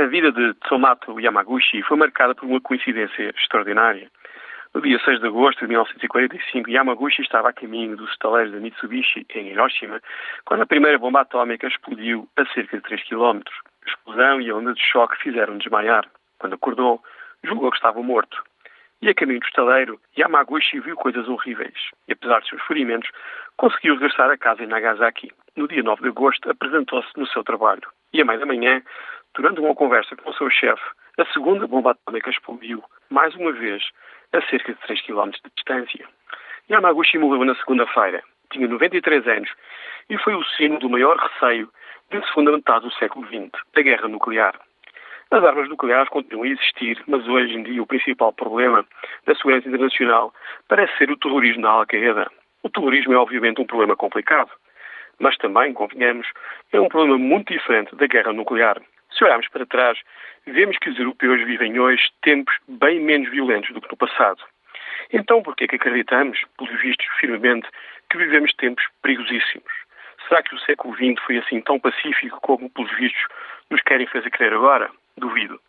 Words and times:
A 0.00 0.06
vida 0.06 0.32
de 0.32 0.54
Tsumato 0.64 1.20
Yamaguchi 1.20 1.82
foi 1.82 1.98
marcada 1.98 2.34
por 2.34 2.46
uma 2.46 2.58
coincidência 2.58 3.34
extraordinária. 3.36 4.10
No 4.72 4.80
dia 4.80 4.98
6 4.98 5.20
de 5.20 5.26
agosto 5.26 5.60
de 5.60 5.66
1945, 5.66 6.70
Yamaguchi 6.70 7.20
estava 7.20 7.50
a 7.50 7.52
caminho 7.52 7.98
dos 7.98 8.10
estaleiros 8.10 8.50
da 8.50 8.60
Mitsubishi, 8.60 9.26
em 9.34 9.48
Hiroshima, 9.48 10.00
quando 10.46 10.62
a 10.62 10.66
primeira 10.66 10.98
bomba 10.98 11.20
atómica 11.20 11.66
explodiu 11.66 12.26
a 12.38 12.46
cerca 12.46 12.78
de 12.78 12.82
3 12.82 13.08
km. 13.10 13.42
A 13.84 13.90
explosão 13.90 14.40
e 14.40 14.48
a 14.48 14.56
onda 14.56 14.72
de 14.72 14.80
choque 14.80 15.22
fizeram 15.22 15.58
desmaiar. 15.58 16.06
Quando 16.38 16.54
acordou, 16.54 17.02
julgou 17.44 17.70
que 17.70 17.76
estava 17.76 18.02
morto. 18.02 18.42
E 19.02 19.08
a 19.10 19.14
caminho 19.14 19.40
do 19.40 19.46
estaleiro, 19.46 20.00
Yamaguchi 20.18 20.80
viu 20.80 20.96
coisas 20.96 21.28
horríveis. 21.28 21.90
E 22.08 22.14
apesar 22.14 22.40
dos 22.40 22.48
seus 22.48 22.62
ferimentos, 22.62 23.10
conseguiu 23.58 23.96
regressar 23.96 24.30
a 24.30 24.38
casa 24.38 24.62
em 24.62 24.66
Nagasaki. 24.66 25.30
No 25.58 25.68
dia 25.68 25.82
9 25.82 26.00
de 26.00 26.08
agosto, 26.08 26.50
apresentou-se 26.50 27.10
no 27.18 27.26
seu 27.26 27.44
trabalho. 27.44 27.82
E 28.14 28.22
a 28.22 28.24
meia 28.24 28.38
da 28.38 28.46
manhã, 28.46 28.82
durante 29.34 29.60
uma 29.60 29.74
conversa 29.74 30.16
com 30.16 30.30
o 30.30 30.34
seu 30.34 30.50
chefe, 30.50 30.82
a 31.18 31.24
segunda 31.32 31.66
bomba 31.66 31.92
atômica 31.92 32.30
explodiu, 32.30 32.82
mais 33.10 33.34
uma 33.34 33.52
vez, 33.52 33.82
a 34.32 34.40
cerca 34.42 34.72
de 34.72 34.80
3 34.80 35.02
km 35.02 35.30
de 35.30 35.50
distância. 35.54 36.08
Yamaguchi 36.70 37.18
morreu 37.18 37.44
na 37.44 37.54
segunda-feira. 37.56 38.22
Tinha 38.52 38.66
93 38.66 39.26
anos 39.28 39.50
e 40.08 40.18
foi 40.18 40.34
o 40.34 40.44
sino 40.56 40.78
do 40.78 40.88
maior 40.88 41.16
receio 41.16 41.68
da 42.10 42.22
segunda 42.26 42.52
metade 42.52 42.84
do 42.84 42.92
século 42.94 43.26
XX, 43.26 43.50
a 43.74 43.80
guerra 43.80 44.08
nuclear. 44.08 44.58
As 45.30 45.44
armas 45.44 45.68
nucleares 45.68 46.08
continuam 46.08 46.44
a 46.44 46.48
existir, 46.48 47.00
mas 47.06 47.26
hoje 47.28 47.54
em 47.54 47.62
dia 47.62 47.80
o 47.80 47.86
principal 47.86 48.32
problema 48.32 48.84
da 49.26 49.34
segurança 49.36 49.68
internacional 49.68 50.34
parece 50.66 50.96
ser 50.98 51.08
o 51.10 51.16
terrorismo 51.16 51.62
da 51.62 51.70
Al-Qaeda. 51.70 52.28
O 52.64 52.68
terrorismo 52.68 53.12
é 53.12 53.16
obviamente 53.16 53.60
um 53.60 53.66
problema 53.66 53.94
complicado, 53.94 54.50
mas 55.20 55.36
também, 55.36 55.72
convenhamos, 55.72 56.26
é 56.72 56.80
um 56.80 56.88
problema 56.88 57.16
muito 57.16 57.52
diferente 57.52 57.94
da 57.94 58.06
guerra 58.08 58.32
nuclear. 58.32 58.82
Se 59.20 59.24
olharmos 59.24 59.48
para 59.48 59.66
trás, 59.66 59.98
vemos 60.46 60.78
que 60.78 60.88
os 60.88 60.98
europeus 60.98 61.44
vivem 61.44 61.78
hoje 61.78 62.02
tempos 62.22 62.56
bem 62.66 62.98
menos 62.98 63.28
violentos 63.28 63.70
do 63.74 63.78
que 63.82 63.90
no 63.90 63.96
passado. 63.98 64.42
Então, 65.12 65.42
por 65.42 65.54
que 65.54 65.64
é 65.64 65.68
que 65.68 65.76
acreditamos, 65.76 66.40
pelos 66.56 66.80
vistos, 66.80 67.06
firmemente, 67.18 67.68
que 68.08 68.16
vivemos 68.16 68.50
tempos 68.54 68.82
perigosíssimos? 69.02 69.70
Será 70.26 70.42
que 70.42 70.54
o 70.54 70.58
século 70.60 70.94
XX 70.94 71.22
foi 71.26 71.36
assim 71.36 71.60
tão 71.60 71.78
pacífico 71.78 72.40
como, 72.40 72.70
pelos 72.70 72.90
vistos, 72.96 73.22
nos 73.68 73.82
querem 73.82 74.06
fazer 74.06 74.30
crer 74.30 74.54
agora? 74.54 74.90
Duvido. 75.18 75.60